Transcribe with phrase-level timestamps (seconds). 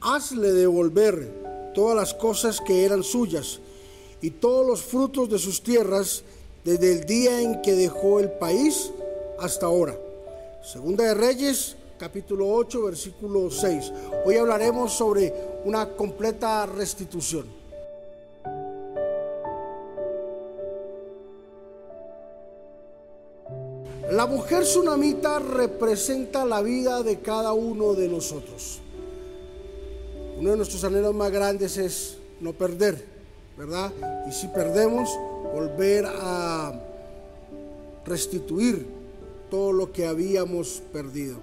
[0.00, 3.60] hazle devolver todas las cosas que eran suyas
[4.22, 6.22] y todos los frutos de sus tierras
[6.64, 8.90] desde el día en que dejó el país
[9.38, 9.96] hasta ahora.
[10.62, 13.92] Segunda de Reyes, capítulo 8, versículo 6.
[14.26, 15.32] Hoy hablaremos sobre
[15.64, 17.60] una completa restitución.
[24.10, 28.80] La mujer tsunamita representa la vida de cada uno de nosotros.
[30.40, 33.04] Uno de nuestros anhelos más grandes es no perder,
[33.58, 33.92] ¿verdad?
[34.26, 35.10] Y si perdemos,
[35.52, 36.72] volver a
[38.06, 38.86] restituir
[39.50, 41.36] todo lo que habíamos perdido.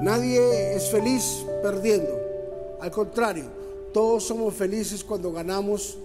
[0.00, 2.20] Nadie es feliz perdiendo.
[2.80, 3.44] Al contrario,
[3.92, 5.96] todos somos felices cuando ganamos,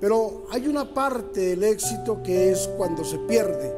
[0.00, 3.70] pero hay una parte del éxito que es cuando se pierde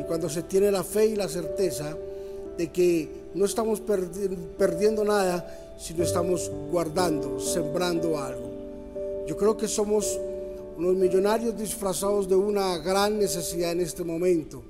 [0.00, 1.96] y cuando se tiene la fe y la certeza
[2.56, 8.50] de que no estamos perdiendo nada, sino estamos guardando, sembrando algo.
[9.26, 10.18] Yo creo que somos
[10.76, 14.62] unos millonarios disfrazados de una gran necesidad en este momento.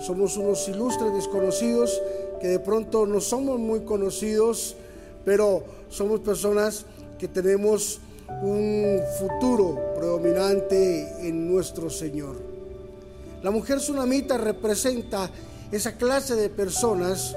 [0.00, 2.00] Somos unos ilustres desconocidos
[2.40, 4.76] que de pronto no somos muy conocidos,
[5.24, 6.84] pero somos personas
[7.18, 8.00] que tenemos
[8.42, 12.36] un futuro predominante en nuestro Señor.
[13.42, 15.30] La mujer tsunamita representa
[15.70, 17.34] esa clase de personas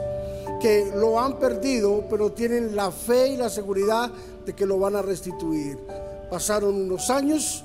[0.61, 4.11] que lo han perdido, pero tienen la fe y la seguridad
[4.45, 5.77] de que lo van a restituir.
[6.29, 7.63] Pasaron unos años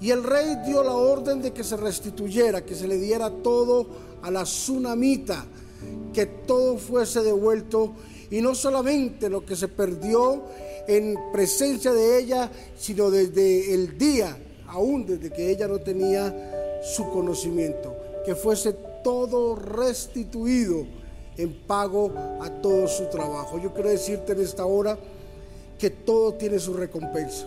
[0.00, 3.86] y el rey dio la orden de que se restituyera, que se le diera todo
[4.22, 5.44] a la tsunamita,
[6.12, 7.94] que todo fuese devuelto
[8.30, 10.42] y no solamente lo que se perdió
[10.86, 14.36] en presencia de ella, sino desde el día,
[14.68, 20.84] aún desde que ella no tenía su conocimiento, que fuese todo restituido
[21.36, 22.10] en pago
[22.40, 23.60] a todo su trabajo.
[23.60, 24.98] Yo quiero decirte en esta hora
[25.78, 27.46] que todo tiene su recompensa.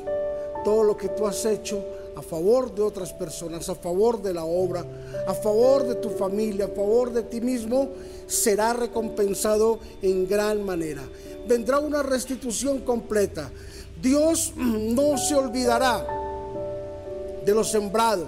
[0.64, 1.84] Todo lo que tú has hecho
[2.16, 4.86] a favor de otras personas, a favor de la obra,
[5.28, 7.90] a favor de tu familia, a favor de ti mismo,
[8.28, 11.04] será recompensado en gran manera.
[11.48, 13.52] Vendrá una restitución completa.
[14.02, 16.06] Dios no se olvidará
[17.46, 18.28] de lo sembrado,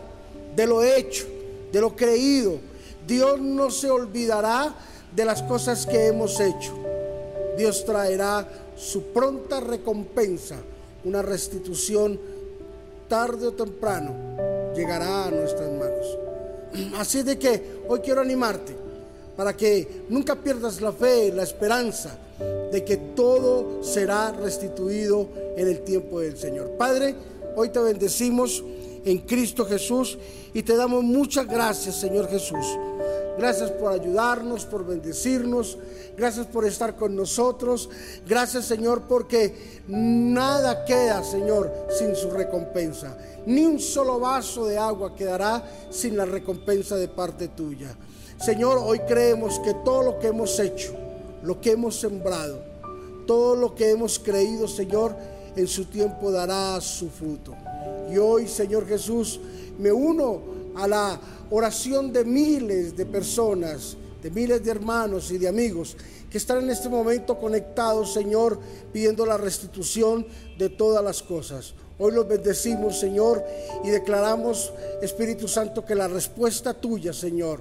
[0.55, 1.25] de lo hecho,
[1.71, 2.68] de lo creído.
[3.07, 4.75] Dios no se olvidará
[5.15, 6.73] de las cosas que hemos hecho.
[7.57, 10.55] Dios traerá su pronta recompensa,
[11.03, 12.19] una restitución
[13.07, 14.13] tarde o temprano
[14.75, 16.17] llegará a nuestras manos.
[16.97, 18.75] Así de que hoy quiero animarte
[19.35, 22.17] para que nunca pierdas la fe, la esperanza
[22.71, 25.27] de que todo será restituido
[25.57, 26.71] en el tiempo del Señor.
[26.77, 27.15] Padre,
[27.55, 28.63] hoy te bendecimos
[29.05, 30.17] en Cristo Jesús
[30.53, 32.65] y te damos muchas gracias, Señor Jesús
[33.39, 35.77] Gracias por ayudarnos, por bendecirnos.
[36.17, 37.89] Gracias por estar con nosotros.
[38.27, 43.17] Gracias Señor porque nada queda, Señor, sin su recompensa.
[43.45, 47.95] Ni un solo vaso de agua quedará sin la recompensa de parte tuya.
[48.37, 50.93] Señor, hoy creemos que todo lo que hemos hecho,
[51.41, 52.59] lo que hemos sembrado,
[53.25, 55.15] todo lo que hemos creído, Señor,
[55.55, 57.55] en su tiempo dará su fruto.
[58.11, 59.39] Y hoy, Señor Jesús,
[59.77, 60.41] me uno
[60.75, 65.95] a la oración de miles de personas, de miles de hermanos y de amigos
[66.29, 68.59] que están en este momento conectados, Señor,
[68.93, 70.25] pidiendo la restitución
[70.57, 71.73] de todas las cosas.
[71.97, 73.43] Hoy los bendecimos, Señor,
[73.83, 74.71] y declaramos,
[75.01, 77.59] Espíritu Santo, que la respuesta tuya, Señor,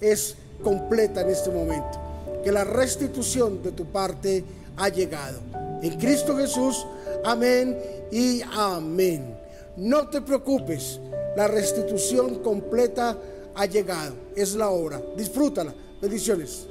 [0.00, 2.00] es completa en este momento.
[2.44, 4.44] Que la restitución de tu parte
[4.76, 5.40] ha llegado.
[5.82, 6.86] En Cristo Jesús,
[7.24, 7.78] amén
[8.10, 9.34] y amén.
[9.76, 11.00] No te preocupes
[11.36, 13.16] la restitución completa
[13.54, 14.14] ha llegado.
[14.36, 15.00] Es la hora.
[15.16, 15.74] Disfrútala.
[16.00, 16.66] Bendiciones.